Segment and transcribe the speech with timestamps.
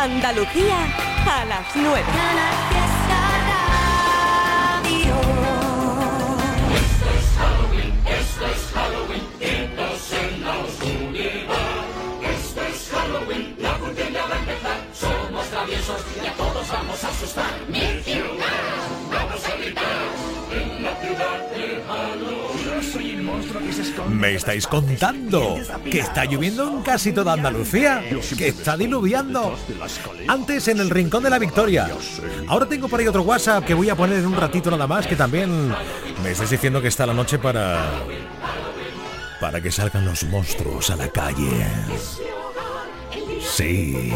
[0.00, 0.78] Andalucía
[1.26, 2.04] a las 9.
[6.78, 11.84] Esto es Halloween, esto es Halloween, quietos en la oscuridad.
[12.22, 14.78] Esto es Halloween, la puntería va a empezar.
[14.94, 17.50] Somos traviesos y a todos vamos a asustar.
[17.66, 18.78] Mi ciudad,
[19.10, 20.47] vamos a gritar.
[24.08, 28.02] Me estáis contando que está lloviendo en casi toda Andalucía,
[28.36, 29.56] que está diluviando.
[30.26, 31.88] Antes en el Rincón de la Victoria.
[32.46, 35.06] Ahora tengo por ahí otro WhatsApp que voy a poner en un ratito nada más,
[35.06, 35.68] que también
[36.22, 37.84] me estáis diciendo que está la noche para...
[39.40, 41.66] para que salgan los monstruos a la calle.
[43.50, 44.12] Sí,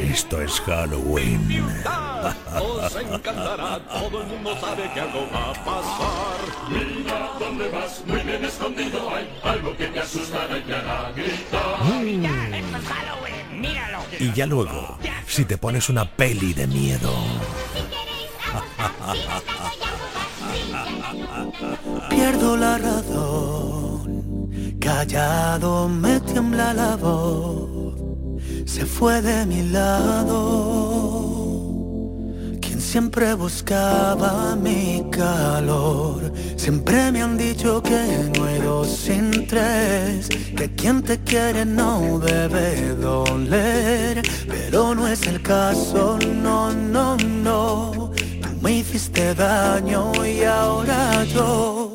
[0.00, 1.64] esto es Halloween.
[2.60, 6.38] Os encantará, todo el mundo sabe que algo va a pasar.
[6.70, 11.76] Mira dónde vas, muy bien escondido hay algo que te asustará y te hará gritar.
[14.18, 17.12] Y ya luego, si te pones una peli de miedo.
[22.08, 27.68] Pierdo la razón, callado me tiembla la voz,
[28.64, 30.44] se fue de mi lado.
[32.60, 40.28] Quien siempre buscaba mi calor, siempre me han dicho que no hay dos sin tres,
[40.56, 48.12] que quien te quiere no debe doler, pero no es el caso, no, no, no.
[48.42, 51.93] Tú me hiciste daño y ahora yo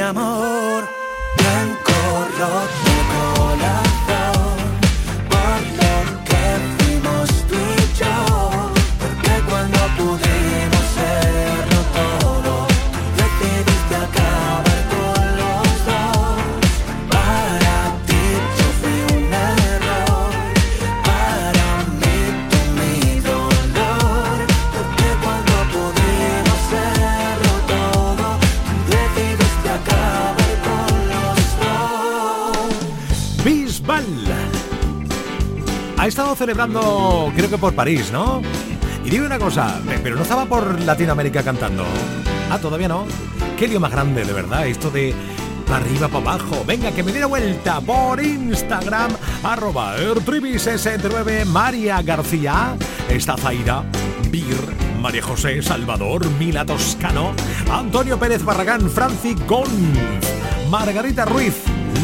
[0.00, 0.88] amor.
[1.36, 1.92] Blanco
[2.38, 3.89] roto el
[36.40, 38.40] celebrando, creo que por París, ¿no?
[39.04, 41.84] Y digo una cosa, pe- pero no estaba por Latinoamérica cantando.
[42.50, 43.04] Ah, todavía no.
[43.58, 45.14] Qué lío más grande, de verdad, esto de
[45.66, 46.64] para arriba, para abajo.
[46.66, 49.10] Venga, que me dé la vuelta por Instagram,
[49.42, 52.74] arroba ertribi69, María García,
[53.10, 53.82] está Zaira,
[54.30, 54.56] Bir,
[54.98, 57.32] María José, Salvador, Mila Toscano,
[57.70, 59.68] Antonio Pérez Barragán, Franci Gonz,
[60.70, 61.54] Margarita Ruiz,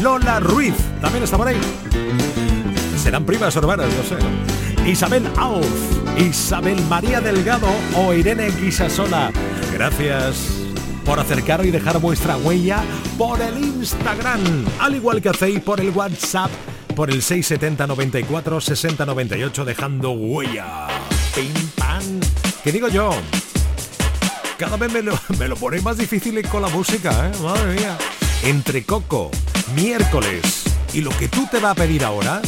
[0.03, 1.57] Lola Ruiz, también está por ahí.
[3.07, 4.89] Serán primas hermanas, no sé.
[4.91, 5.65] Isabel Alf,
[6.17, 9.31] Isabel María Delgado o Irene Guisasola.
[9.71, 10.49] Gracias.
[11.05, 12.83] por acercar y dejar vuestra huella
[13.17, 16.51] por el Instagram, al igual que hacéis por el WhatsApp,
[16.97, 20.87] por el 670 94 60 98, dejando huella.
[21.33, 22.03] Pim, pam.
[22.61, 23.11] ¿Qué digo yo?
[24.57, 27.31] Cada vez me lo, me lo ponéis más difícil con la música, ¿eh?
[27.41, 27.97] Madre mía.
[28.43, 29.31] Entre Coco,
[29.77, 32.41] miércoles y lo que tú te vas a pedir ahora.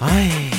[0.00, 0.50] Ay.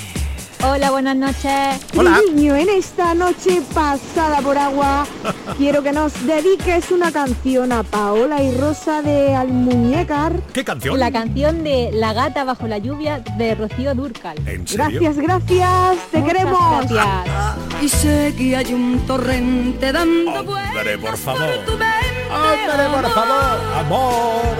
[0.64, 1.80] Hola, buenas noches.
[1.98, 2.20] Hola.
[2.36, 5.08] Niño, en esta noche pasada por agua,
[5.58, 10.34] quiero que nos dediques una canción a Paola y Rosa de Almuñécar.
[10.54, 11.00] ¿Qué canción?
[11.00, 14.38] La canción de La gata bajo la lluvia de Rocío Durcal.
[14.46, 15.00] ¿En serio?
[15.02, 16.92] Gracias, gracias, te Muchas queremos.
[16.92, 17.58] Gracias.
[17.82, 21.50] Y sé que hay un torrente dando Hombre, por favor.
[21.66, 21.88] tu mente,
[22.32, 23.60] Hombre, por favor.
[23.80, 24.56] Amor.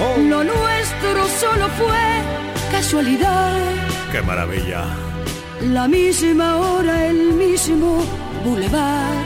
[0.00, 2.41] Oh, Lo nuestro solo fue
[2.72, 3.52] casualidad.
[4.10, 4.82] qué maravilla.
[5.76, 8.02] La misma hora, el mismo
[8.44, 9.24] bulevar.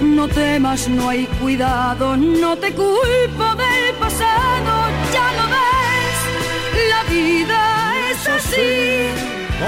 [0.00, 4.72] No temas, no hay cuidado, no te culpo del pasado,
[5.14, 6.18] ya lo ves.
[6.92, 7.60] La vida
[8.10, 8.70] es así.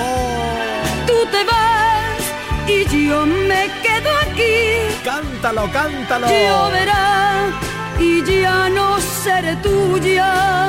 [0.03, 2.21] Oh, Tú te vas
[2.69, 4.57] y yo me quedo aquí.
[5.05, 6.27] cántalo, cántalo.
[6.29, 7.47] Lloverá
[7.99, 10.69] y ya no seré tuya,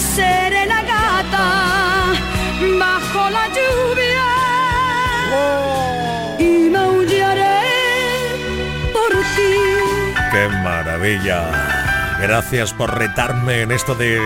[0.00, 2.12] seré la gata
[2.78, 4.26] bajo la lluvia
[5.32, 7.60] Oh, y maullaré
[8.92, 9.52] por ti.
[10.32, 11.42] qué maravilla.
[12.20, 14.20] Gracias por retarme en esto de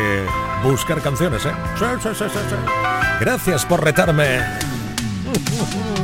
[0.62, 1.53] buscar canciones, ¿eh?
[1.79, 2.56] Sí, sí, sí, sí, sí.
[3.21, 4.41] Gracias por retarme.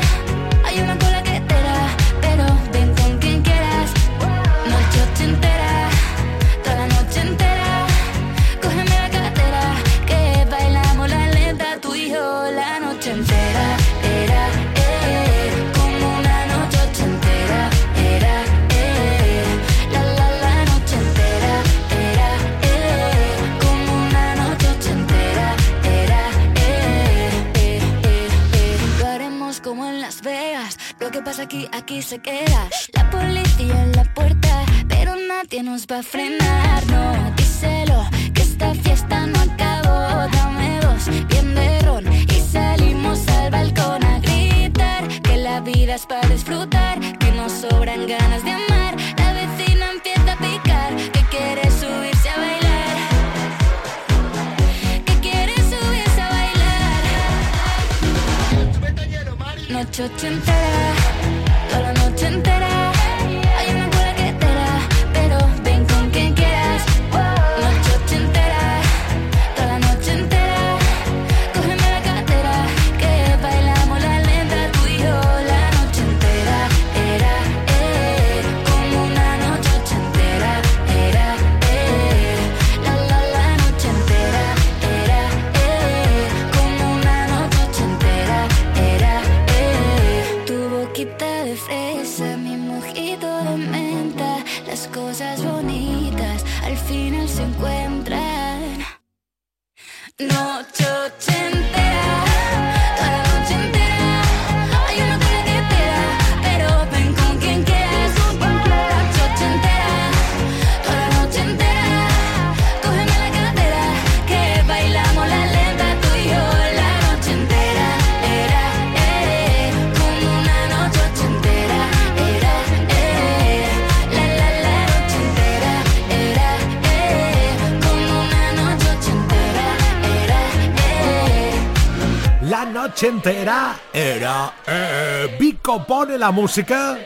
[133.01, 133.75] 80 era...
[133.91, 134.53] Era...
[134.67, 136.99] Eh, Vico pone la música.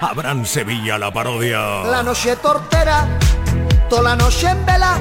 [0.00, 1.82] Habrán Sevilla la parodia.
[1.90, 3.08] La noche tortera,
[3.88, 4.96] toda la noche en vela.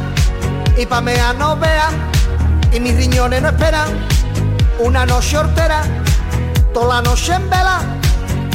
[0.75, 1.89] Y pa' Pamea no vea,
[2.74, 3.89] y mis riñones no esperan.
[4.79, 5.84] Una noche hortera,
[6.74, 7.82] toda la noche en vela.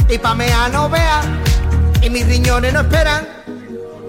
[0.09, 1.21] Y pa' Pamea no vea,
[2.01, 3.25] y mis riñones no esperan.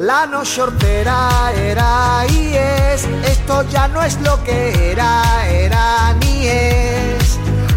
[0.00, 6.49] La noche shortera era y es, esto ya no es lo que era, era ni
[6.49, 7.05] es.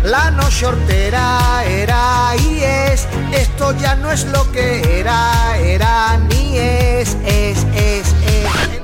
[0.03, 6.57] La noche hortera era y es, esto ya no es lo que era, era ni
[6.57, 8.79] es, es, es, es.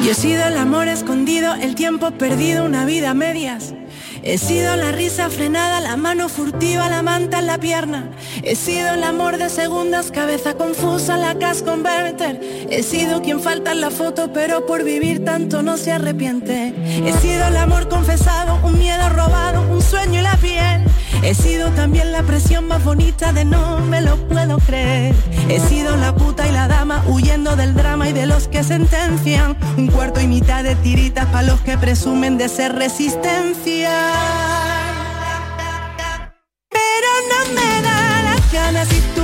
[0.00, 3.74] Y he sido el amor escondido, el tiempo perdido, una vida a medias.
[4.26, 8.10] He sido la risa frenada, la mano furtiva, la manta en la pierna.
[8.42, 12.40] He sido el amor de segundas, cabeza confusa, la cas converter.
[12.70, 16.72] He sido quien falta en la foto, pero por vivir tanto no se arrepiente.
[17.06, 20.84] He sido el amor confesado, un miedo robado, un sueño y la piel.
[21.22, 25.14] He sido también la presión más bonita de no me lo puedo creer.
[25.48, 29.56] He sido la puta y la dama huyendo del drama y de los que sentencian.
[29.78, 34.13] Un cuarto y mitad de tiritas para los que presumen de ser resistencia.
[36.70, 39.23] Pero no me da las ganas si tú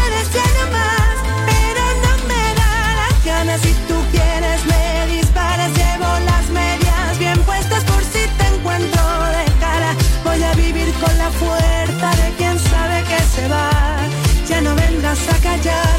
[15.11, 15.90] Vengas a callarme,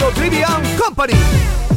[0.00, 1.69] escuchando Trivian Company.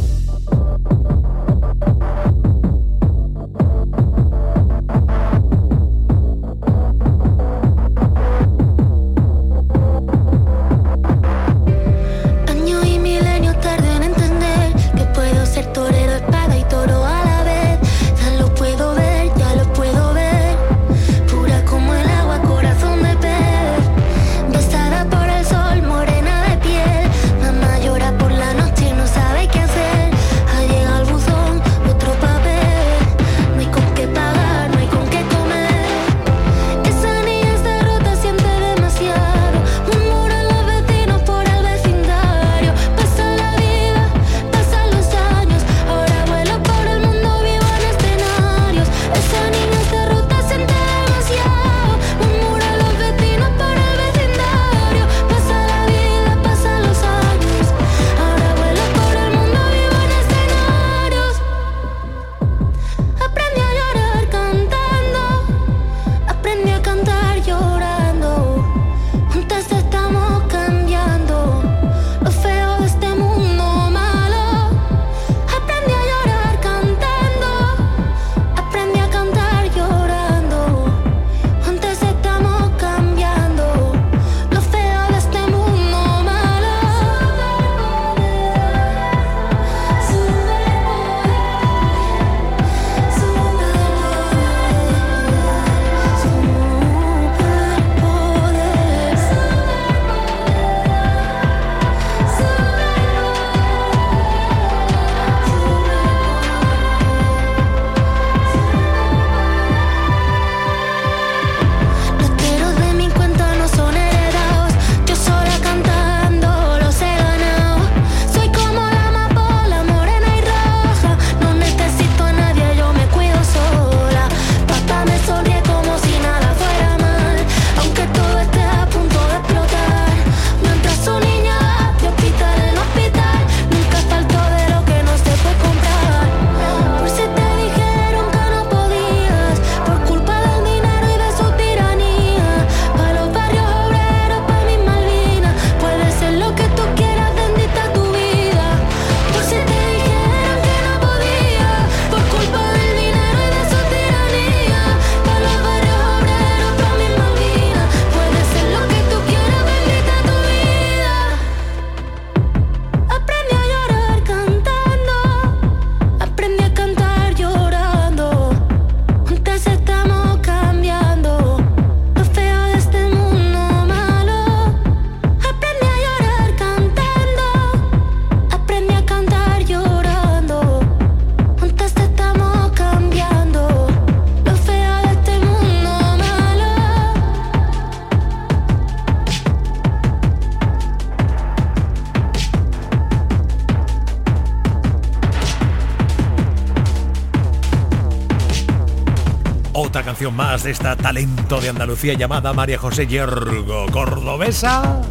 [199.74, 205.02] Otra canción más de esta talento de Andalucía llamada María José Yergo, cordobesa.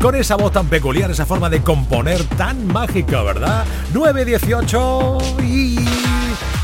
[0.00, 3.64] Con esa voz tan peculiar, esa forma de componer tan mágica, ¿verdad?
[3.92, 5.76] 918 y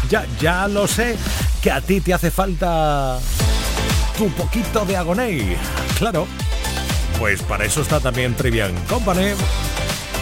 [0.08, 1.16] ya, ya lo sé,
[1.60, 3.18] que a ti te hace falta
[4.16, 5.56] tu poquito de agoney.
[5.98, 6.26] Claro,
[7.18, 9.32] pues para eso está también Trivian Company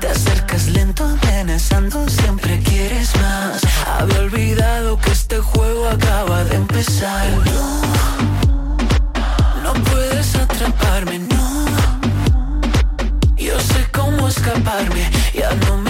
[0.00, 3.60] Te acercas lento, amenazando, siempre quieres más.
[3.86, 7.28] Había olvidado que este juego acaba de empezar.
[7.44, 7.82] No,
[9.62, 11.66] no puedes atraparme, no.
[13.36, 15.89] Yo sé cómo escaparme, ya no me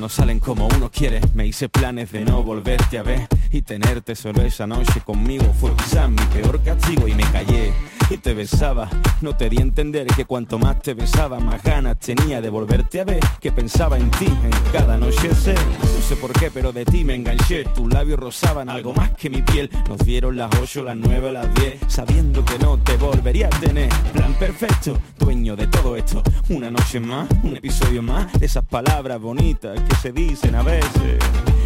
[0.00, 1.20] No salen como uno quiere.
[1.34, 5.76] Me hice planes de no volverte a ver y tenerte solo esa noche conmigo fue
[5.76, 7.72] quizás mi peor castigo y me callé.
[8.10, 8.88] Y te besaba.
[9.20, 13.00] No te di a entender que cuanto más te besaba, más ganas tenía de volverte
[13.00, 13.20] a ver.
[13.40, 15.54] Que pensaba en ti en cada noche sé.
[15.54, 17.64] No sé por qué, pero de ti me enganché.
[17.64, 19.70] Tus labios rozaban algo más que mi piel.
[19.88, 23.88] Nos dieron las 8, las 9, las 10, sabiendo que no te volvería a tener.
[24.12, 26.22] Plan perfecto, dueño de todo esto.
[26.48, 31.18] Una noche más, un episodio más esas palabras bonitas que se dicen a veces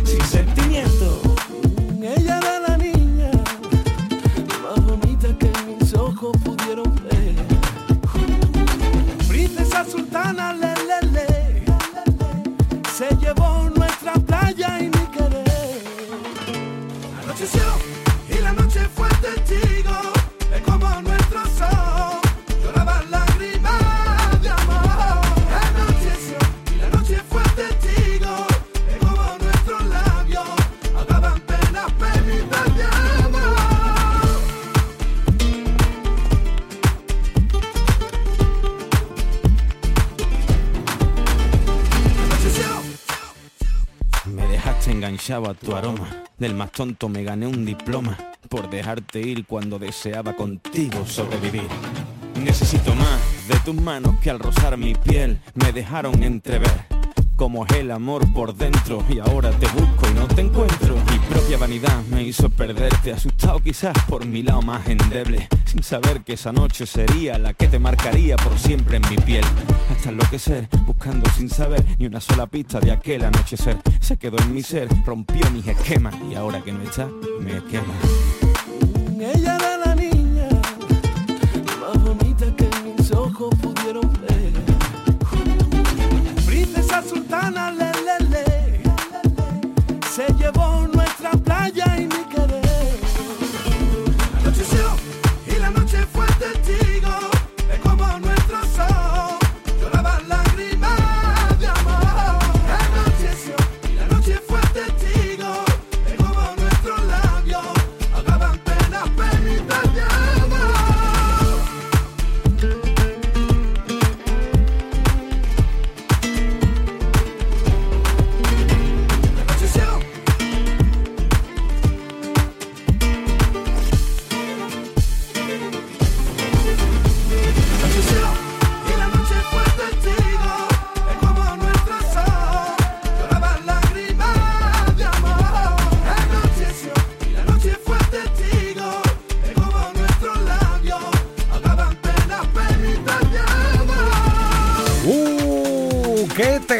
[0.05, 1.34] sin sentimiento.
[45.25, 46.09] Dejaste enganchado a tu aroma.
[46.39, 48.17] Del más tonto me gané un diploma
[48.49, 51.69] por dejarte ir cuando deseaba contigo sobrevivir.
[52.43, 56.94] Necesito más de tus manos que al rozar mi piel me dejaron entrever
[57.37, 60.95] cómo es el amor por dentro y ahora te busco y no te encuentro.
[61.11, 66.23] Mi propia vanidad me hizo perderte, asustado quizás por mi lado más endeble, sin saber
[66.23, 69.45] que esa noche sería la que te marcaría por siempre en mi piel.
[69.91, 73.79] Hasta enloquecer, buscando sin saber ni una sola pista de aquel anochecer.
[74.01, 77.09] Se quedó en mi ser, rompió mis esquemas y ahora que no está,
[77.41, 77.95] me quema.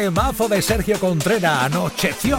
[0.05, 1.63] Temazo de Sergio Contreras!
[1.63, 2.37] Anocheció.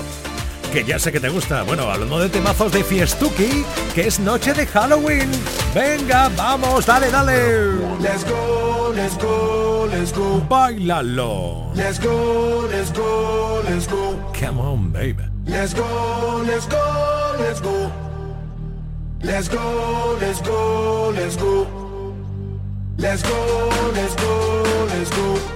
[0.72, 1.64] Que ya sé que te gusta.
[1.64, 5.28] Bueno, hablando de temazos de Fiestuki, que es noche de Halloween.
[5.74, 7.72] Venga, vamos, dale, dale.
[8.00, 10.40] Let's go, let's go, let's go.
[10.48, 11.72] Bailalo.
[11.74, 14.14] Let's go, let's go, let's go.
[14.32, 15.24] Come on, baby.
[15.44, 17.90] Let's go, let's go, let's go.
[19.24, 21.66] Let's go, let's go, let's go.
[22.96, 25.55] Let's go, let's go, let's go.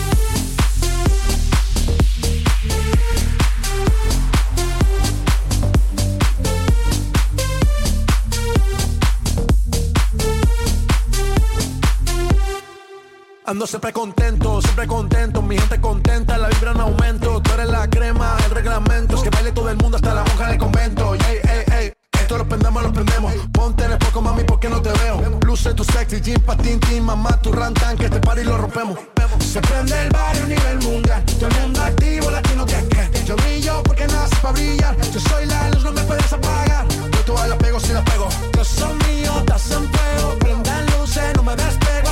[13.51, 17.85] Ando siempre contento, siempre contento, mi gente contenta, la vibra en aumento, tú eres la
[17.89, 21.39] crema, el reglamento, es que baile todo el mundo hasta la monja del convento, ey,
[21.43, 24.89] ey, ey, esto lo prendemos, lo prendemos, ponte en el poco mami porque no te
[25.03, 28.97] veo, luce tu sexy, jean patín, tin, mamá, tu rantan, que este party lo rompemos,
[29.39, 33.35] se prende el barrio a nivel mundial, todo el mundo activo, latino que que, yo
[33.35, 37.49] brillo porque nace para brillar, yo soy la luz, no me puedes apagar, yo todas
[37.49, 41.53] la pego si la pego, yo soy mío, estás en fuego, prendan luces, no me
[41.57, 41.80] despego,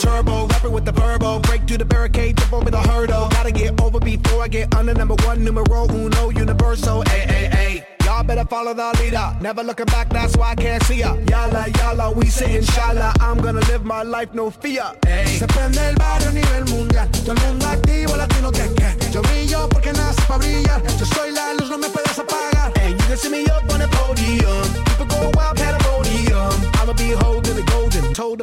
[0.00, 1.38] Turbo, rapping with the verbo.
[1.40, 3.28] Break through the barricade, jump over the hurdle.
[3.28, 7.02] Gotta get over before I get under number one, numero uno, universal.
[7.06, 7.86] Ay, ay, ay.
[8.04, 9.36] Y'all better follow the leader.
[9.40, 11.14] Never looking back, that's why I can't see ya.
[11.16, 13.12] Yala, yala, we say inshallah.
[13.20, 14.84] I'm gonna live my life, no fear.
[15.06, 15.38] Ey.
[15.38, 17.08] Se prende el barrio a nivel mundial.
[17.24, 19.12] Todo el mundo activo, latino que que.
[19.12, 20.82] Yo brillo porque nace para brillar.
[20.98, 22.72] Yo soy la luz, no me puedes apagar.
[22.80, 24.66] And you can see me up on the podium.
[24.86, 26.52] People go wild, pandemonium.
[26.80, 27.49] I'ma be holding the golden.
[27.49, 27.49] Told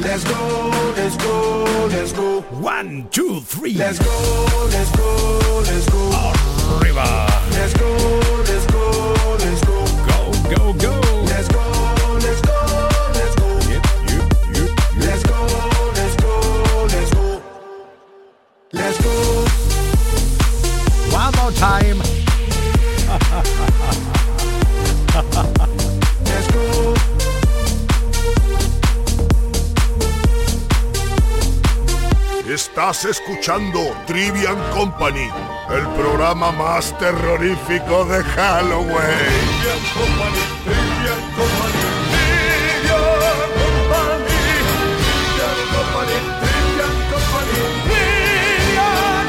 [0.00, 2.40] Let's go, let's go, let's go.
[2.60, 3.74] One, two, three.
[3.74, 6.32] Let's go, let's go, let's go.
[6.80, 7.26] Arriba.
[7.50, 7.88] Let's go,
[8.48, 9.84] let's go, let's go.
[10.08, 11.00] Go, go, go.
[11.26, 11.60] Let's go,
[12.18, 12.56] let's go,
[13.14, 13.48] let's go.
[14.98, 15.46] Let's go,
[15.94, 16.32] let's go,
[16.88, 17.42] let's go.
[18.72, 19.12] Let's go.
[21.12, 21.98] One more time.
[32.50, 35.30] Estás escuchando Trivian Company,
[35.70, 38.90] el programa más terrorífico de Halloween.
[38.90, 41.78] Trivian Company, Trivian Company,
[42.10, 43.06] Trivian
[43.54, 44.34] Company,
[45.30, 49.28] Trivian Company, Trivian Company, Trivian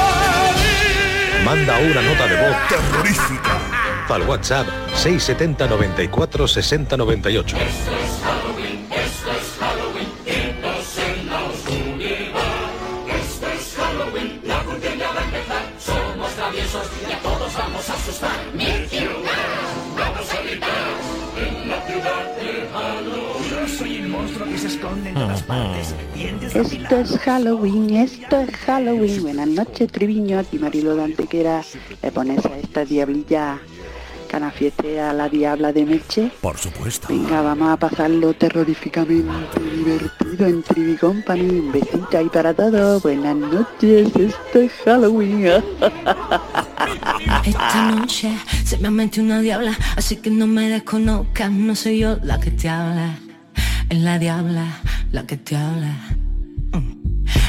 [0.00, 0.64] Company.
[1.44, 3.58] Manda una nota de voz terrorífica
[4.08, 7.56] al WhatsApp 670 94 60 98.
[24.44, 25.94] Que se esconde en todas partes.
[26.14, 29.22] Dientes Esto es Halloween, esto es Halloween.
[29.22, 31.62] Buenas noches, Triviño, a ti Marilo de Antequera.
[32.02, 33.60] Le pones a esta diablilla
[34.32, 36.32] canafietea la diabla de Meche.
[36.40, 37.08] Por supuesto.
[37.08, 41.58] Venga, vamos a pasarlo terroríficamente divertido en Trivi Company.
[41.58, 43.02] Un besito ahí para todos.
[43.02, 45.46] Buenas noches, esto es Halloween.
[47.44, 48.30] Esta noche
[48.64, 52.40] se me ha metido una diabla, así que no me desconozcas, no soy yo la
[52.40, 53.18] que te habla,
[53.92, 54.66] es la diabla
[55.12, 55.94] la que te habla.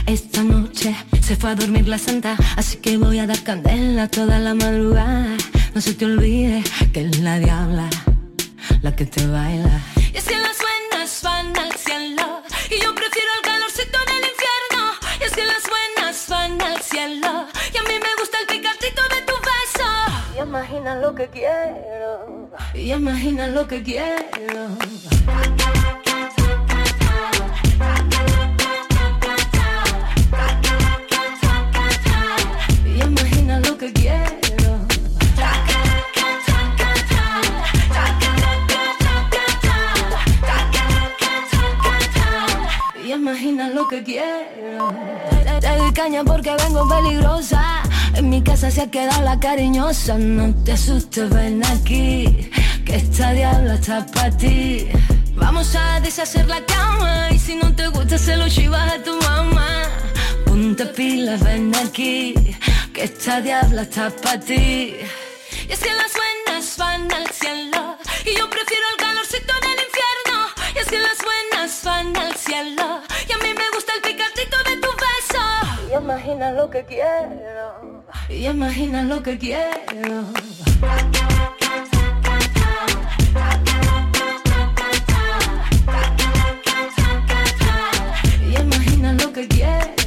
[0.05, 4.39] Esta noche se fue a dormir la santa, así que voy a dar candela toda
[4.39, 5.37] la madrugada.
[5.73, 7.89] No se te olvide que es la diabla
[8.81, 9.79] la que te baila.
[10.13, 14.83] Y es que las buenas van al cielo, y yo prefiero el calorcito del infierno.
[15.21, 17.31] Y es que las buenas van al cielo,
[17.73, 19.89] y a mí me gusta el picantito de tu beso.
[20.35, 24.77] Y imagina lo que quiero, y imagina lo que quiero.
[33.83, 34.87] Que quiero.
[43.03, 44.93] Y imagina lo que quiero.
[45.43, 47.83] Te, te caña porque vengo peligrosa.
[48.15, 50.17] En mi casa se ha quedado la cariñosa.
[50.17, 52.51] No te asustes, ven aquí.
[52.85, 54.87] Que esta diabla está para ti.
[55.35, 57.31] Vamos a deshacer la cama.
[57.31, 59.67] Y si no te gusta, se lo chivas a tu mamá.
[60.45, 62.33] Ponte pilas, ven aquí.
[62.93, 64.95] Que esta diabla está para ti.
[65.67, 67.97] Y es que las buenas van al cielo.
[68.23, 70.37] Y yo prefiero el calorcito del infierno.
[70.75, 73.01] Y es que las buenas van al cielo.
[73.27, 75.43] Y a mí me gusta el picantito de tu beso.
[75.89, 78.03] Y imagina lo que quiero.
[78.29, 80.25] Y imagina lo que quiero.
[88.47, 90.02] Y imagina lo que quiero.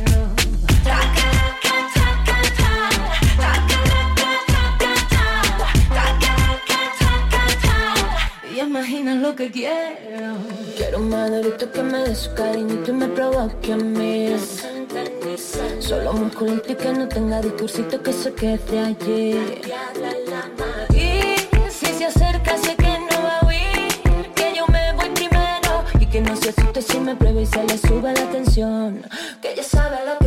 [8.86, 10.36] Y imagina lo que quiero.
[10.76, 14.36] Quiero un maderito que me dé su cariñito y me provoque a mí.
[15.80, 19.40] Solo musculito y que no tenga discursito que se quede allí.
[20.94, 21.36] Y
[21.68, 24.32] si se acerca, sé que no va a huir.
[24.36, 25.84] Que yo me voy primero.
[25.98, 29.04] Y que no se asuste si me prueba y se le sube la tensión.
[29.42, 30.25] Que ella sabe lo que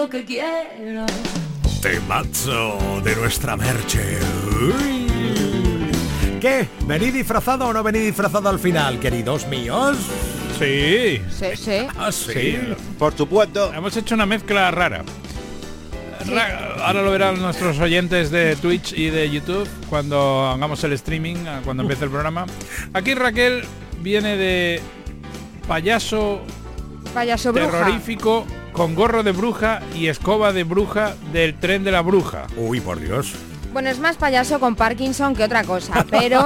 [0.00, 1.04] lo que quiero.
[1.82, 4.18] Temazo de nuestra merche.
[4.62, 5.06] Uy.
[6.40, 6.66] ¿Qué?
[6.86, 9.98] ¿Venid disfrazado o no venid disfrazado al final, queridos míos?
[10.58, 11.20] Sí.
[11.30, 11.86] Sí, sí.
[11.98, 12.58] Ah, sí.
[12.98, 13.72] Por supuesto.
[13.74, 15.02] Hemos hecho una mezcla rara.
[16.26, 21.46] Ra- Ahora lo verán nuestros oyentes de Twitch y de YouTube cuando hagamos el streaming,
[21.46, 22.46] a- cuando empiece el programa.
[22.94, 23.64] Aquí Raquel
[24.00, 24.80] viene de
[25.68, 26.40] payaso
[27.12, 27.86] Payaso bruja.
[28.72, 32.46] Con gorro de bruja y escoba de bruja del tren de la bruja.
[32.56, 33.32] Uy, por Dios.
[33.72, 36.44] Bueno, es más payaso con Parkinson que otra cosa, pero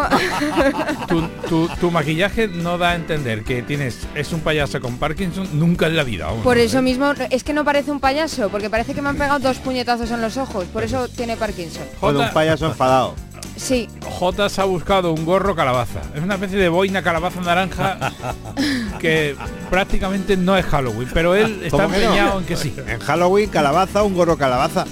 [1.09, 5.49] Tu, tu- tu maquillaje no da a entender que tienes es un payaso con Parkinson
[5.59, 6.27] nunca en la vida.
[6.27, 6.43] vamos.
[6.45, 9.39] por eso mismo es que no parece un payaso, porque parece que me han pegado
[9.39, 11.85] dos puñetazos en los ojos, por eso tiene Parkinson.
[11.99, 13.15] Con un payaso enfadado.
[13.57, 16.01] Sí, J se ha buscado un gorro calabaza.
[16.15, 18.13] Es una especie de boina calabaza naranja
[19.01, 19.37] que
[19.71, 22.75] prácticamente no es Halloween, pero él está empeñado en que sí.
[22.87, 24.85] En Halloween, calabaza, un gorro calabaza.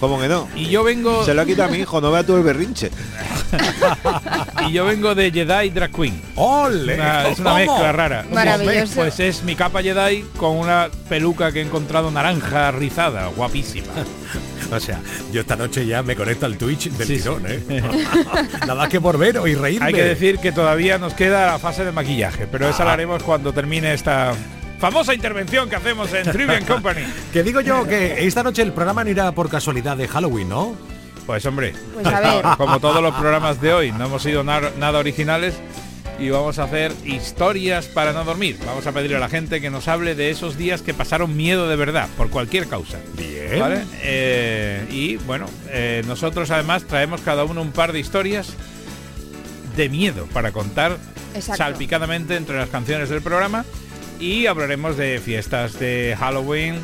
[0.00, 0.48] ¿Cómo que no?
[0.56, 2.90] Y yo vengo Se lo ha quitado a mi hijo, no vea tú el berrinche.
[4.68, 6.22] y yo vengo de Jedi Drag Queen.
[6.36, 6.94] ¡Ole!
[6.94, 7.64] Una- es una ¿Cómo?
[7.66, 8.24] mezcla rara.
[8.32, 8.94] Maravilloso.
[8.96, 13.88] Pues es mi capa Jedi con una peluca que he encontrado naranja rizada, guapísima.
[14.76, 15.00] O sea,
[15.32, 17.60] yo esta noche ya me conecto al Twitch del Sí, tirón, ¿eh?
[18.60, 19.86] Nada más que por ver y reírme.
[19.86, 22.94] Hay que decir que todavía nos queda la fase de maquillaje, pero esa la Ah.
[22.94, 24.32] haremos cuando termine esta
[24.78, 27.02] famosa intervención que hacemos en Trivian Company.
[27.32, 30.74] Que digo yo que esta noche el programa no irá por casualidad de Halloween, ¿no?
[31.26, 32.44] Pues hombre, Pues a ver.
[32.56, 35.54] como todos los programas de hoy, no hemos sido nada originales
[36.20, 38.58] y vamos a hacer historias para no dormir.
[38.66, 41.66] Vamos a pedirle a la gente que nos hable de esos días que pasaron miedo
[41.66, 42.98] de verdad, por cualquier causa.
[43.16, 43.58] Bien.
[43.58, 43.84] ¿Vale?
[44.02, 48.52] Eh, y bueno, eh, nosotros además traemos cada uno un par de historias
[49.76, 50.98] de miedo para contar
[51.34, 51.56] Exacto.
[51.56, 53.64] salpicadamente entre las canciones del programa
[54.20, 56.76] y hablaremos de fiestas de Halloween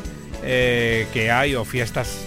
[0.43, 2.26] eh, que hay o fiestas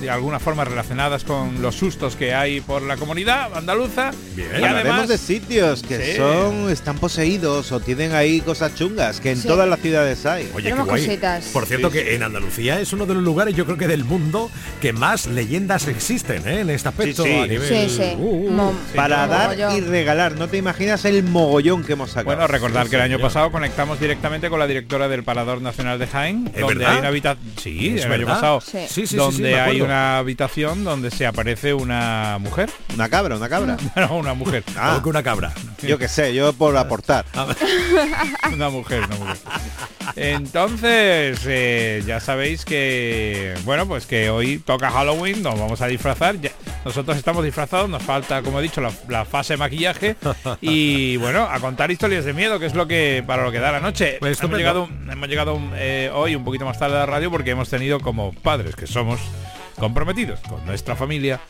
[0.00, 4.10] de alguna forma relacionadas con los sustos que hay por la comunidad andaluza.
[4.36, 4.48] Bien.
[4.60, 6.16] Y además de sitios que Sí.
[6.16, 9.48] son están poseídos o tienen ahí cosas chungas que en Sí.
[9.48, 10.48] todas las ciudades hay.
[10.54, 11.04] Oye, qué guay.
[11.06, 11.46] cositas.
[11.46, 14.50] Por cierto, que en Andalucía es uno de los lugares, yo creo que del mundo,
[14.80, 16.60] que más leyendas existen ¿eh?
[16.60, 17.24] en este aspecto.
[17.24, 17.36] Sí, sí.
[17.38, 18.14] a nivel- sí, sí.
[18.16, 19.76] Uh, uh, Mo- Para sí, dar mogollón.
[19.76, 22.26] y regalar, no te imaginas el mogollón que hemos sacado.
[22.26, 23.28] Bueno, recordar Sí, que el año señor.
[23.28, 26.92] pasado conectamos directamente con la directora del Parador Nacional de Jaén, ¿Es donde verdad?
[26.92, 28.78] hay una habitación, sí, ¿Es el año pasado, Sí.
[28.78, 29.80] Sí, sí, sí, donde hay.
[29.88, 33.76] Una habitación donde se aparece una mujer, Una cabra, una cabra.
[33.96, 35.52] no, una mujer, Ah, una cabra.
[35.82, 37.24] yo qué sé, yo por aportar.
[38.52, 39.36] una mujer, una mujer.
[40.16, 46.38] Entonces, eh, ya sabéis que, bueno, pues que hoy toca Halloween, nos vamos a disfrazar.
[46.40, 46.50] ya-
[46.84, 50.16] nosotros estamos disfrazados, nos falta, como he dicho, la, la fase de maquillaje
[50.60, 53.72] y, bueno, a contar historias de miedo, que es lo que para lo que da
[53.72, 54.16] la noche.
[54.20, 57.50] Pues hemos llegado, hemos llegado eh, hoy un poquito más tarde a la radio porque
[57.50, 59.20] hemos tenido como padres que somos
[59.78, 61.40] comprometidos con nuestra familia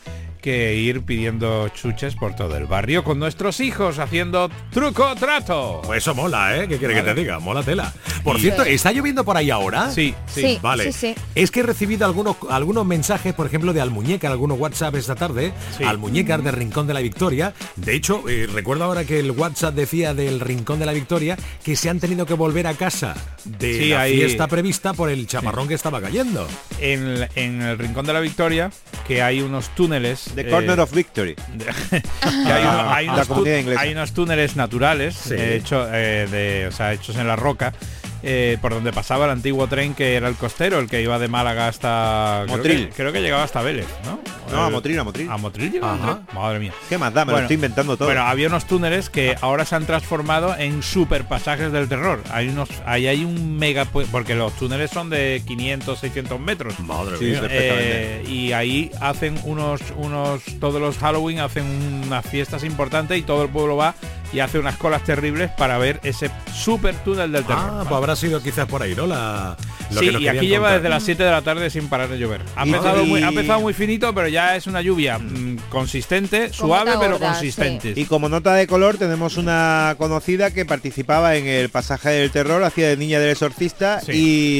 [0.41, 5.81] que ir pidiendo chuches por todo el barrio con nuestros hijos haciendo truco trato.
[5.85, 6.67] Pues eso mola, ¿eh?
[6.67, 7.39] ¿Qué quiere que te diga?
[7.39, 7.93] Mola tela.
[8.23, 9.91] Por Y- cierto, ¿está lloviendo por ahí ahora?
[9.91, 10.41] Sí, sí.
[10.41, 10.91] Sí, Vale.
[10.91, 11.15] sí, sí.
[11.35, 15.51] Es que he recibido algunos, algunos mensajes, por ejemplo, de Almuñécar, algunos WhatsApp esta tarde.
[15.77, 15.83] Sí.
[15.83, 17.53] Almuñécar del Rincón de la Victoria.
[17.75, 21.75] De hecho, eh, recuerdo ahora que el WhatsApp decía del Rincón de la Victoria que
[21.75, 25.27] se han tenido que volver a casa de Sí, la ahí- fiesta prevista por el
[25.27, 26.47] chaparrón que estaba cayendo.
[26.79, 28.71] en, en el Rincón de la Victoria,
[29.07, 30.28] que hay unos túneles.
[30.35, 31.35] The eh, Corner of Victory.
[31.89, 32.01] que
[32.53, 33.81] hay, uno- hay la unos tú- comunidad inglesa.
[33.81, 35.33] hay unos túneles naturales Sí.
[35.37, 37.73] eh, hecho, eh, de, o sea, hechos en la roca.
[38.23, 41.27] Eh, por donde pasaba el antiguo tren que era el costero, el que iba de
[41.27, 42.87] Málaga hasta creo Motril.
[42.89, 44.19] que, creo que llegaba hasta Vélez, ¿no?
[44.51, 45.29] No, a Motril, a Motril.
[45.29, 46.13] ¿A Motril llegaba el Ajá.
[46.25, 46.35] tren?
[46.35, 46.73] Madre mía.
[46.89, 47.23] ¿Qué más da?
[47.23, 48.07] Me lo estoy inventando todo.
[48.07, 52.23] Bueno, había unos túneles que ahora se han transformado en super pasajes del terror.
[52.31, 56.79] Hay unos, ahí hay un mega, porque los túneles son de 500, 600 metros.
[56.79, 57.41] Madre Sí, mía.
[57.47, 61.65] Eh, y ahí hacen unos, unos, todos los Halloween hacen
[62.07, 63.93] unas fiestas importantes y todo el pueblo va
[64.31, 67.63] y hace unas colas terribles para ver ese super túnel del terror.
[67.71, 69.07] Ah, pues habrá sido quizás por ahí, ¿no?
[69.07, 69.57] La,
[69.91, 70.79] lo Sí, que nos y aquí lleva contar.
[70.81, 72.41] desde las 7 de la tarde sin parar de llover.
[72.55, 75.57] Ha Y- empezado, muy, ha y- empezado muy finito, pero ya es una lluvia mm,
[75.69, 77.93] consistente, suave, pero gorda, consistente.
[77.95, 82.63] Y como nota de color tenemos una conocida que participaba en el pasaje del terror,
[82.63, 84.11] hacía de niña del exorcista Sí.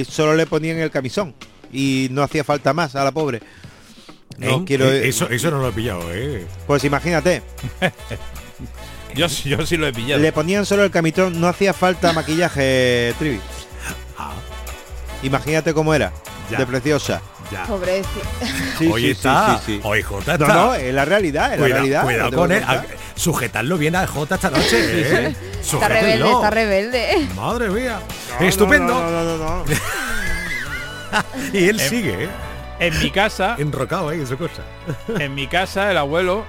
[0.02, 1.36] y solo le ponían el camisón.
[1.72, 3.42] Y no hacía falta más a la pobre.
[4.40, 4.64] No ¿Eh?
[4.66, 4.92] quiero.
[4.92, 6.46] Eh, Eso, eso no lo he pillado, ¿eh?
[6.66, 7.44] Pues imagínate,
[9.16, 10.22] Yo, sí- yo sí lo he pillado.
[10.22, 13.40] le ponían solo el camisón, no hacía falta maquillaje, Trivi.
[14.18, 14.32] Ah,
[15.24, 16.12] Imagínate cómo era,
[16.50, 16.60] Ya.
[16.60, 17.22] de preciosa.
[17.52, 17.64] ya.
[17.64, 18.08] Pobrecito.
[18.78, 19.58] Sí, Hoy sí, está.
[19.58, 19.82] sí, sí, sí.
[19.84, 20.54] Hoy Jota No, está.
[20.58, 22.04] no, es la realidad, es la realidad.
[22.04, 22.64] cuidado no con él.
[22.66, 22.86] a-
[23.16, 24.78] Sujetarlo bien a Jota esta noche,
[25.28, 25.36] ¿eh?
[25.60, 27.28] Está rebelde, está rebelde.
[27.36, 28.00] Madre mía.
[28.40, 28.94] No, Estupendo.
[28.94, 29.66] no, no, no, no, no.
[31.54, 32.30] y él Em- sigue, ¿eh?
[32.80, 34.62] En mi casa, Enrocado ahí, esa cosa.
[35.20, 36.46] en mi casa el abuelo,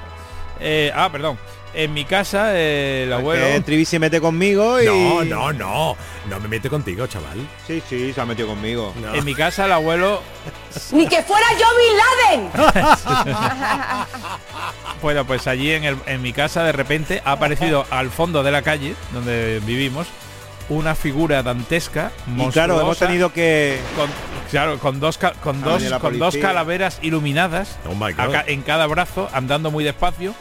[0.60, 1.38] eh, ah, perdón,
[1.74, 4.86] en mi casa el abuelo, Que Trivi se mete conmigo y...
[4.86, 5.96] No, no, no.
[6.28, 7.38] No me mete contigo, chaval.
[7.66, 8.92] Sí, sí, se ha metido conmigo.
[9.12, 10.22] en mi casa el abuelo,
[10.92, 14.06] Ni que fuera yo Bin Laden.
[15.02, 18.50] bueno, pues allí en, el- en mi casa de repente ha aparecido al fondo de
[18.50, 20.06] la calle donde vivimos
[20.68, 23.80] una figura dantesca, Y claro, hemos monstruosa, tenido que...
[23.96, 24.08] con,
[24.50, 28.20] claro, con dos con dos con dos calaveras iluminadas Oh my God.
[28.20, 30.32] acá- en cada brazo, andando muy despacio.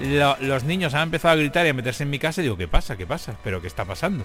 [0.00, 2.56] Lo- los niños han empezado a gritar y a meterse en mi casa y digo,
[2.56, 2.96] ¿qué pasa?
[2.96, 3.34] ¿Qué pasa?
[3.42, 4.24] ¿Pero qué está pasando?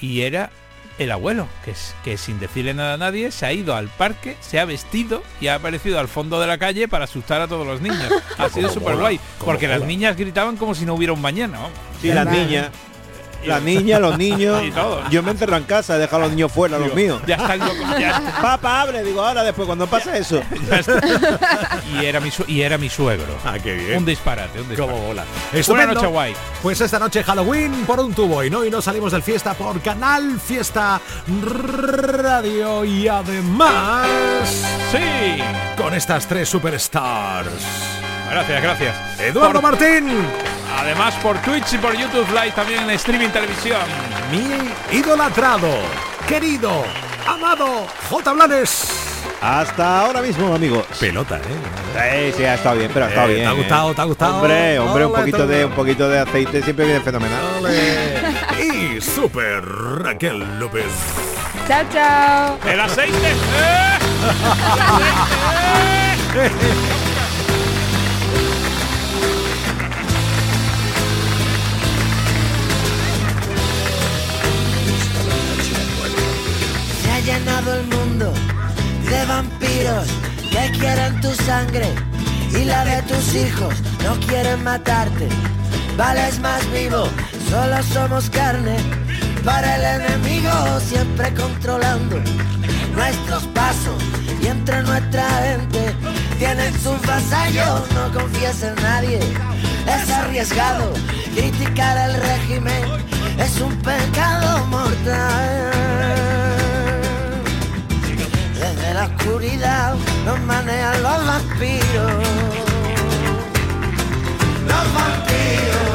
[0.00, 0.50] Y era
[0.98, 4.36] el abuelo, que, es, que sin decirle nada a nadie, se ha ido al parque,
[4.40, 7.66] se ha vestido y ha aparecido al fondo de la calle para asustar a todos
[7.66, 8.12] los niños.
[8.38, 11.58] Ha sido súper guay, porque las niñas gritaban como si no hubiera un mañana.
[11.58, 11.72] vamos.
[12.00, 12.70] Sí, las niñas.
[13.44, 14.62] Las niñas, los niños.
[14.66, 15.02] Y todo.
[15.10, 17.20] Yo me encerro en casa, he dejado a los niños fuera, los míos.
[17.26, 18.42] Ya está el loco, ya está.
[18.42, 20.40] Papá, abre, digo, ahora después, cuando pasa eso.
[21.92, 23.36] y era mi y era mi suegro.
[23.44, 23.98] Ah, qué bien.
[23.98, 24.92] Un disparate, un disparate.
[24.94, 25.24] Cómo mola.
[25.68, 26.34] Una noche guay.
[26.62, 29.80] Pues esta noche Halloween por un tubo y no y nos salimos del fiesta por
[29.80, 31.00] Canal Fiesta
[32.12, 34.06] Radio y además
[34.92, 35.42] sí
[35.76, 37.50] con estas tres superstars.
[38.30, 39.20] Gracias, gracias.
[39.20, 40.08] Eduardo Por- Martín,
[40.78, 43.80] Además por Twitch y por YouTube Live también en streaming televisión.
[44.30, 45.68] mi idolatrado,
[46.26, 46.84] querido,
[47.26, 48.32] amado J.
[48.32, 48.98] Blanes.
[49.40, 50.86] Hasta ahora mismo, amigos.
[51.00, 52.30] Pelota, ¿eh?
[52.32, 53.44] Sí, sí, ha estado bien, pero ha estado Eh, bien.
[53.44, 53.56] ¿te ha ¿eh?
[53.56, 54.36] gustado, te ha gustado?
[54.36, 57.40] Hombre, hombre, un poquito de un poquito de aceite siempre viene fenomenal.
[58.62, 60.86] Y Super Raquel López.
[61.68, 62.58] Chao, chao.
[62.70, 63.16] El aceite.
[63.30, 63.98] ¡eh!
[66.32, 66.98] Se ha
[77.24, 78.32] llenado el mundo
[79.08, 80.06] de vampiros
[80.50, 81.88] que quieren tu sangre
[82.50, 83.74] y la de tus hijos.
[84.02, 85.28] No quieren matarte,
[85.96, 87.08] vales más vivo,
[87.48, 88.76] solo somos carne
[89.44, 90.50] para el enemigo,
[90.80, 92.16] siempre controlando
[92.94, 94.02] nuestros pasos
[94.42, 95.94] y entre nuestra gente
[96.38, 97.82] tienen sus vasallos.
[97.94, 99.20] No confíes en nadie,
[99.86, 100.92] es arriesgado
[101.34, 102.84] criticar el régimen,
[103.38, 105.91] es un pecado mortal.
[109.02, 109.94] La oscuridad
[110.24, 112.12] nos manejan los vampiros.
[114.68, 115.91] Los vampiros.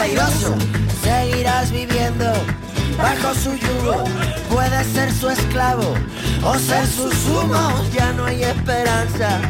[0.00, 0.54] Airoso,
[1.02, 2.32] seguirás viviendo
[2.96, 4.04] bajo su yugo.
[4.48, 5.94] Puedes ser su esclavo
[6.44, 7.84] o ser su sumo.
[7.92, 9.40] Ya no hay esperanza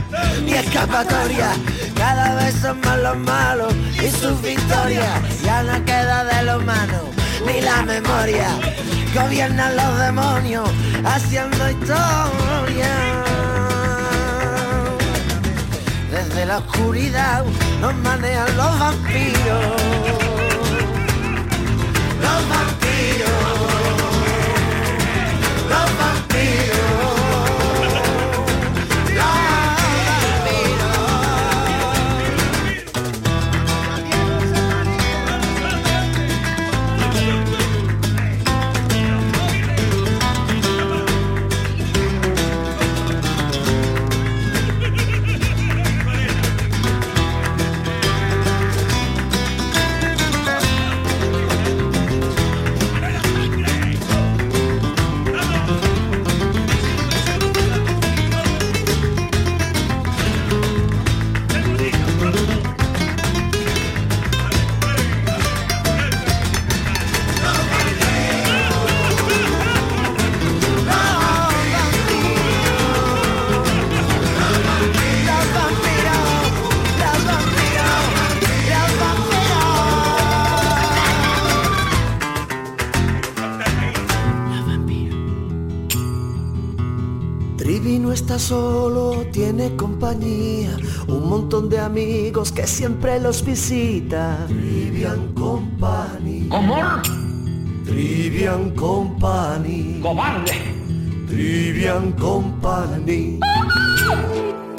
[0.44, 1.50] ni escapatoria.
[1.96, 5.42] Cada vez son más los malos y sus victorias.
[5.42, 7.00] Ya no queda de lo humano
[7.46, 8.48] ni la memoria.
[9.14, 10.70] Gobiernan los demonios
[11.04, 12.90] haciendo historia.
[16.10, 17.44] Desde la oscuridad
[17.80, 20.37] nos manejan los vampiros.
[22.48, 23.87] Los
[87.68, 90.74] Trivi no está solo, tiene compañía,
[91.06, 94.38] un montón de amigos que siempre los visita.
[94.46, 96.48] Trivian Company.
[96.48, 96.76] ¿Cómo?
[97.84, 100.00] Trivian Company.
[100.00, 100.54] ¡Cobarde!
[101.26, 103.38] Trivian Company.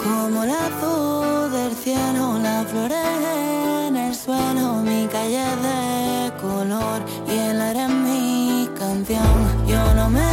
[0.03, 7.37] Como la azul del cielo, la flores en el suelo, mi calle de color y
[7.37, 9.37] el aire mi canción.
[9.67, 10.25] Yo no me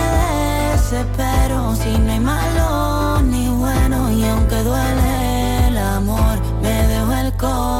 [0.72, 1.45] desespero
[7.36, 7.75] call.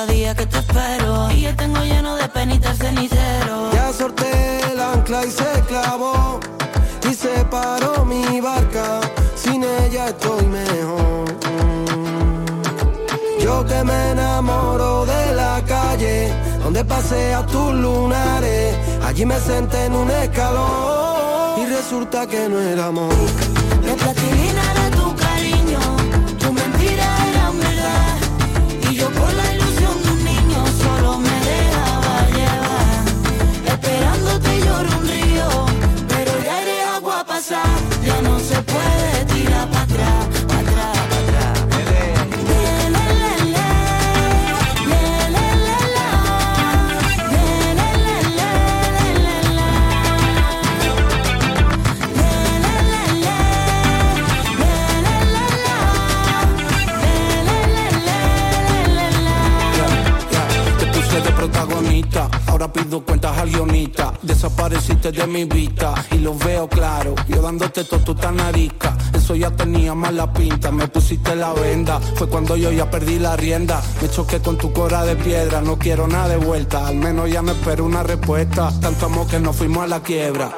[0.00, 1.30] Cada día que te espero.
[1.30, 3.72] Y yo tengo lleno de penitas cenicero.
[3.72, 6.40] Ya sorté el ancla y se clavó
[7.10, 9.00] y se paró mi barca.
[9.34, 11.24] Sin ella estoy mejor.
[13.40, 16.32] Yo que me enamoro de la calle,
[16.62, 18.76] donde pasea tus lunares.
[19.04, 23.14] Allí me senté en un escalón y resulta que no era amor.
[37.52, 37.89] Agua
[63.44, 64.12] al.
[64.22, 67.14] Desapareciste de mi vista y lo veo claro.
[67.28, 70.70] Yo dándote todo tu tan arisca, eso ya tenía mala pinta.
[70.70, 73.80] Me pusiste la venda, fue cuando yo ya perdí la rienda.
[74.02, 76.86] Me choqué con tu cora de piedra, no quiero nada de vuelta.
[76.86, 78.72] Al menos ya me espero una respuesta.
[78.80, 80.56] Tanto amor que nos fuimos a la quiebra.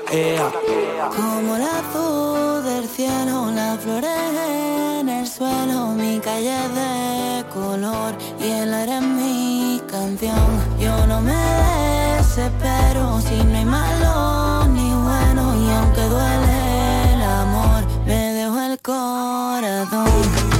[1.17, 4.11] Como la azul del cielo, las flores
[5.01, 10.47] en el suelo, mi calle de color y el aire es mi canción.
[10.81, 11.72] Yo no me
[12.35, 18.79] desespero si no hay malo ni bueno y aunque duele el amor, me dejo el
[18.81, 20.53] corazón.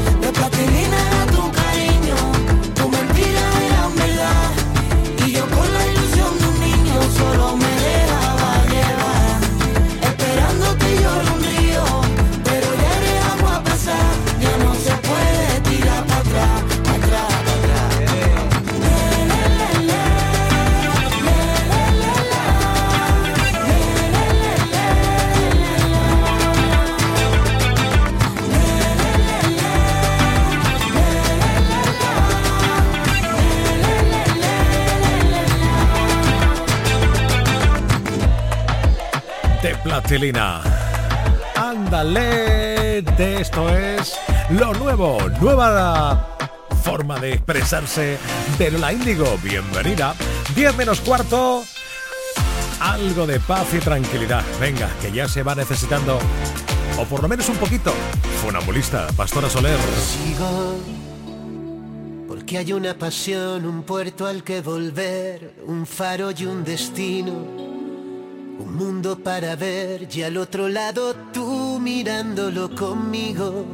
[40.03, 40.63] De Platilina.
[41.57, 44.15] Ándale, esto es
[44.51, 46.37] lo nuevo, nueva
[46.83, 48.19] forma de expresarse
[48.59, 49.39] de Lola Índigo.
[49.43, 50.15] Bienvenida.
[50.55, 51.65] 10 menos cuarto.
[52.81, 54.43] Algo de paz y tranquilidad.
[54.61, 56.19] Venga, que ya se va necesitando.
[56.99, 57.93] O por lo menos un poquito.
[58.43, 59.79] Funambulista, Pastora Soler.
[59.97, 60.79] Sigo
[62.29, 67.72] porque hay una pasión, un puerto al que volver, un faro y un destino,
[68.63, 73.67] un mundo para ver y al otro lado tú mirándolo conmigo.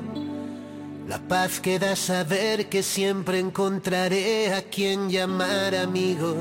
[1.07, 6.34] La paz que da saber que siempre encontraré a quien llamar amigo.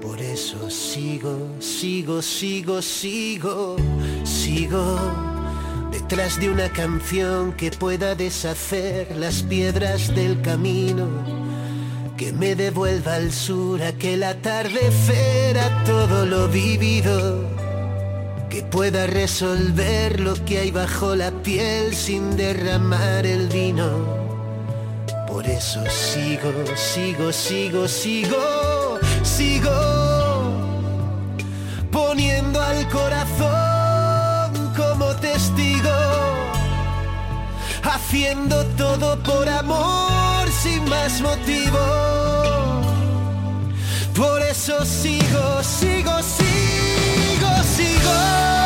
[0.00, 3.76] Por eso sigo, sigo, sigo, sigo,
[4.24, 5.36] sigo
[5.90, 11.08] detrás de una canción que pueda deshacer las piedras del camino,
[12.16, 17.44] que me devuelva al sur aquel atardecer a todo lo vivido,
[18.48, 23.90] que pueda resolver lo que hay bajo la piel sin derramar el vino.
[25.26, 29.70] Por eso sigo, sigo, sigo, sigo, sigo
[31.90, 35.90] poniendo al corazón como testigo,
[37.82, 40.25] haciendo todo por amor
[40.66, 41.78] sin más motivo.
[44.14, 48.65] Por eso sigo, sigo, sigo, sigo.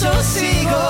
[0.00, 0.89] Sigo, sigo.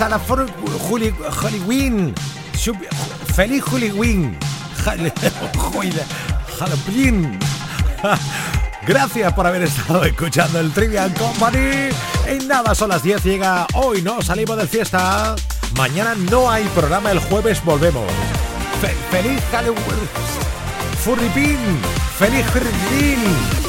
[0.00, 2.14] A la Juli, Halloween.
[3.34, 4.38] Feliz Halloween.
[6.58, 7.38] Halloween.
[8.86, 11.90] Gracias por haber estado escuchando el Trivial Company.
[12.26, 15.36] En nada, son las 10, llega hoy, no salimos de fiesta.
[15.76, 18.10] Mañana no hay programa, el jueves volvemos.
[18.80, 20.08] Fe feliz Halloween.
[21.04, 21.58] Furripín.
[22.18, 23.59] Feliz Halloween.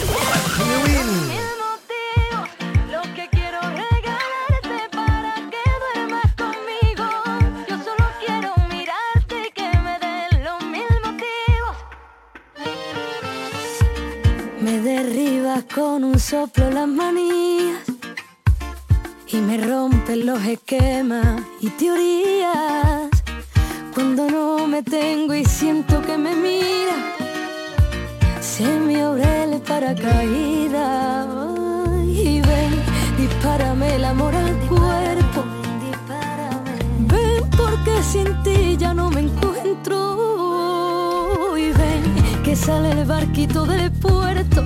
[15.73, 17.79] Con un soplo las manías
[19.27, 23.09] y me rompen los esquemas y teorías.
[23.93, 26.95] Cuando no me tengo y siento que me mira,
[28.41, 31.27] se me abre el paracaídas.
[32.07, 32.71] Y ven,
[33.17, 35.45] dispárame el amor al cuerpo.
[36.99, 39.97] Ven porque sin ti ya no me encuentro.
[41.57, 44.65] Y ven que sale el barquito del puerto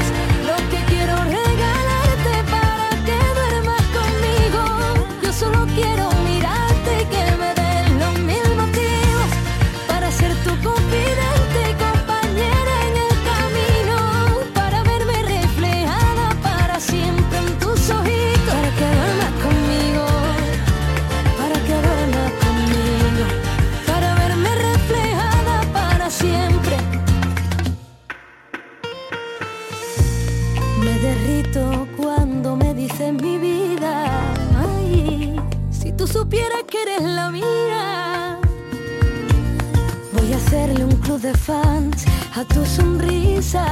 [42.45, 43.65] tu sonrisa.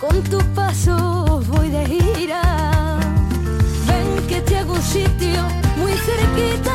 [0.00, 2.42] Con tus pasos voy de gira.
[3.86, 5.42] Ven que te hago un sitio
[5.76, 6.67] muy cerquita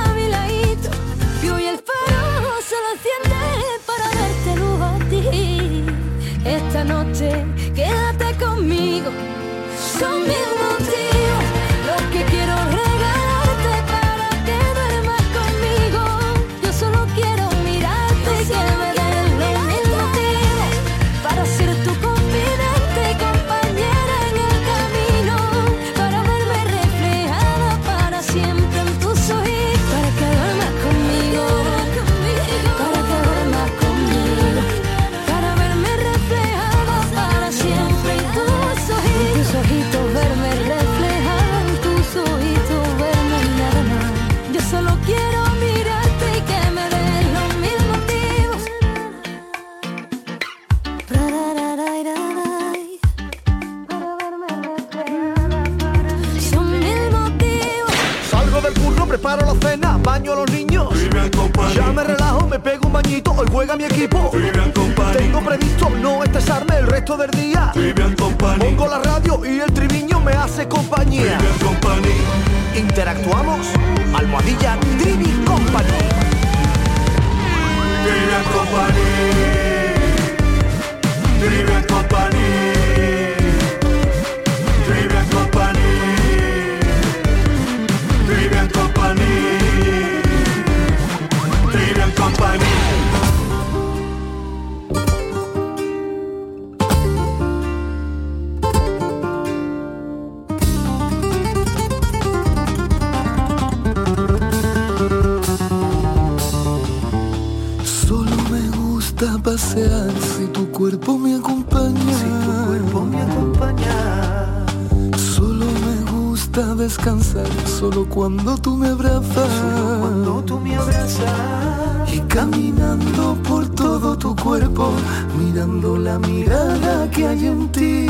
[116.53, 119.33] gusta descansar solo cuando tú me abrazas.
[119.33, 122.13] Solo cuando tú me abrazas.
[122.13, 124.91] Y caminando por todo tu cuerpo,
[125.35, 128.07] mirando la mirada que hay en ti,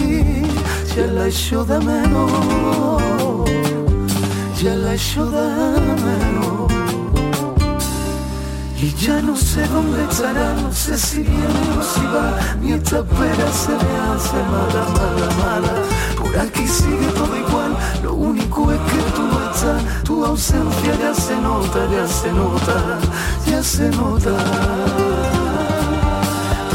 [0.94, 2.32] ya la echo de menos.
[4.62, 5.48] Ya la echo de
[6.04, 6.74] menos.
[8.82, 12.58] Y ya no sé dónde estará, no sé si viene o si va.
[12.62, 16.13] Mi esta espera se me hace mala, mala, mala.
[16.40, 19.44] Aquí sigue todo igual, lo único es que tú no.
[20.04, 23.00] Tu ausencia ya se nota, ya se nota,
[23.46, 24.36] ya se nota.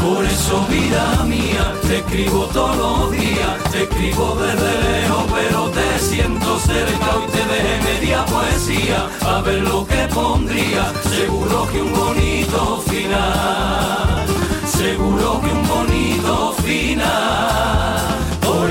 [0.01, 5.99] Por eso, vida mía, te escribo todos los días, te escribo desde lejos, pero te
[5.99, 7.15] siento cerca.
[7.15, 10.91] Hoy te dejé media poesía, a ver lo que pondría.
[11.03, 14.25] Seguro que un bonito final,
[14.65, 17.28] seguro que un bonito final.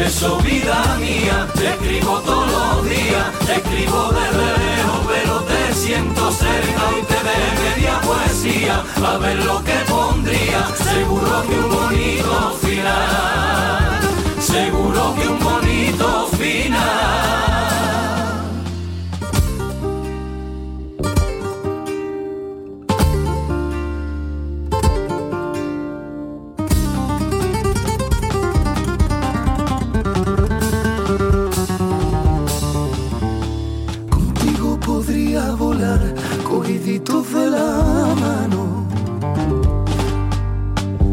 [0.09, 6.33] Eso, vida mía, te escribo todos los días, te escribo desde lejos, pero te siento
[6.33, 6.89] cerca.
[6.89, 10.67] Hoy te dejé media poesía, a ver lo que pondría.
[10.77, 14.01] Seguro que un bonito final,
[14.41, 17.58] seguro que un bonito final.
[36.89, 38.87] deditos de la mano.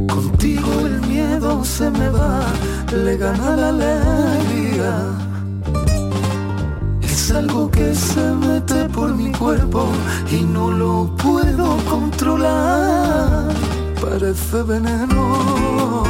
[0.07, 2.45] Contigo el miedo se me va,
[3.03, 4.91] le gana la alegría.
[7.01, 9.87] Es algo que se mete por mi cuerpo
[10.31, 13.49] y no lo puedo controlar.
[14.01, 16.03] Parece veneno,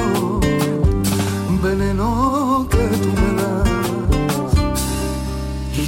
[1.64, 3.35] veneno que tú me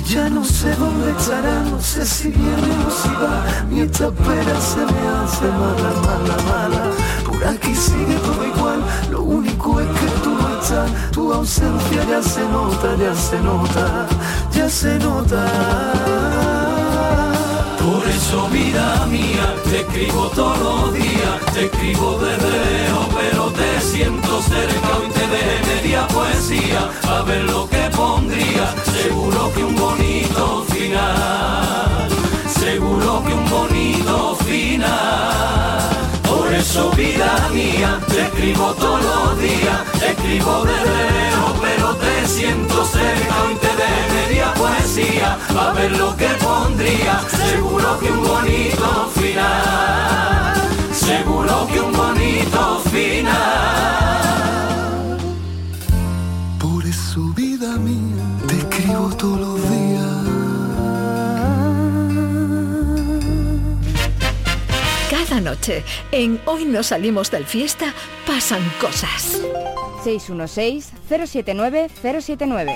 [0.08, 3.43] ya no sé dónde estará, no sé si viene o si va.
[3.70, 6.91] Mi espera se me hace mala, mala, mala.
[7.26, 8.80] Por aquí sigue todo igual,
[9.12, 11.12] lo único es que tú no estás.
[11.12, 14.08] Tu ausencia ya se nota, ya se nota,
[14.53, 16.47] ya se nota.
[17.88, 23.79] Por eso vida mía, te escribo todos los días, te escribo desde lejos, pero te
[23.79, 24.89] siento cerca.
[25.07, 32.09] Y te de media poesía, a ver lo que pondría, seguro que un bonito final,
[32.49, 35.89] seguro que un bonito final.
[36.23, 42.86] Por eso vida mía, te escribo todos los días, escribo desde lejos, pero te siento
[42.86, 49.12] cerca y te de media poesía, a ver lo que pondría, seguro que un bonito
[49.16, 50.56] final,
[50.93, 53.34] seguro que un bonito final.
[56.58, 60.16] Por eso vida mía, te escribo todos los días.
[65.38, 67.93] Cada noche, en Hoy no salimos del fiesta,
[68.25, 69.39] pasan cosas.
[70.03, 72.75] 616-079-079.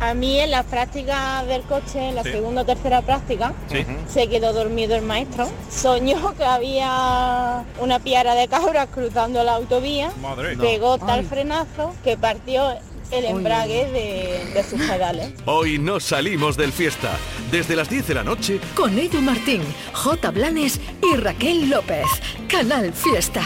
[0.00, 2.30] A mí en la práctica del coche, en la Sí.
[2.32, 3.84] segunda o tercera práctica, Sí.
[4.10, 5.46] se quedó dormido el maestro.
[5.70, 10.56] Soñó que había una piara de cabras cruzando la autovía, Madre.
[10.56, 11.04] pegó No.
[11.06, 11.26] tal Ay.
[11.26, 12.72] frenazo que partió
[13.12, 15.32] el embrague de, de sus pedales.
[15.44, 17.16] Hoy no salimos del fiesta.
[17.50, 20.30] Desde las 10 de la noche Con Edu Martín, J.
[20.30, 22.06] Blanes y Raquel López.
[22.48, 23.42] Canal Fiesta.